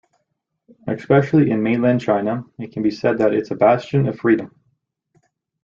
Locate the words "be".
2.81-2.89